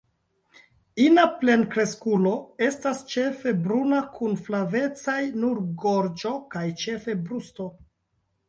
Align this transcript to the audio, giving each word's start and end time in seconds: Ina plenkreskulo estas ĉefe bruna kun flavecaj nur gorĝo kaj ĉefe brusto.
Ina 1.07 1.25
plenkreskulo 1.41 2.31
estas 2.69 3.03
ĉefe 3.11 3.53
bruna 3.67 3.99
kun 4.17 4.35
flavecaj 4.49 5.21
nur 5.45 5.63
gorĝo 5.85 6.33
kaj 6.57 6.65
ĉefe 6.87 7.21
brusto. 7.29 7.71